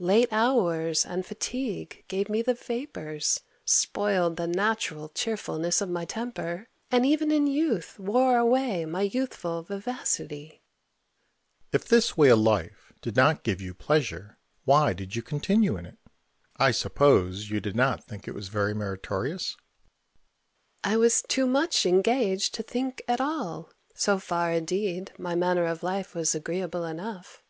Late 0.00 0.30
hours 0.32 1.04
and 1.06 1.24
fatigue 1.24 2.02
gave 2.08 2.28
me 2.28 2.42
the 2.42 2.54
vapours, 2.54 3.42
spoiled 3.64 4.36
the 4.36 4.48
natural 4.48 5.08
cheerfulness 5.10 5.80
of 5.80 5.88
my 5.88 6.04
temper, 6.04 6.66
and 6.90 7.06
even 7.06 7.30
in 7.30 7.46
youth 7.46 7.96
wore 7.96 8.36
away 8.36 8.84
my 8.84 9.02
youthful 9.02 9.62
vivacity. 9.62 10.44
Mercury. 10.48 10.60
If 11.72 11.84
this 11.84 12.16
way 12.16 12.30
of 12.30 12.40
life 12.40 12.92
did 13.00 13.14
not 13.14 13.44
give 13.44 13.60
you 13.60 13.74
pleasure, 13.74 14.40
why 14.64 14.92
did 14.92 15.14
you 15.14 15.22
continue 15.22 15.76
in 15.76 15.86
it? 15.86 15.98
I 16.56 16.72
suppose 16.72 17.50
you 17.50 17.60
did 17.60 17.76
not 17.76 18.02
think 18.02 18.26
it 18.26 18.34
was 18.34 18.48
very 18.48 18.74
meritorious? 18.74 19.54
Mrs. 19.54 19.54
Modish. 19.54 19.56
I 20.82 20.96
was 20.96 21.22
too 21.22 21.46
much 21.46 21.86
engaged 21.86 22.54
to 22.56 22.64
think 22.64 23.02
at 23.06 23.20
all: 23.20 23.70
so 23.94 24.18
far 24.18 24.50
indeed 24.52 25.12
my 25.16 25.36
manner 25.36 25.66
of 25.66 25.84
life 25.84 26.12
was 26.12 26.34
agreeable 26.34 26.82
enough. 26.84 27.40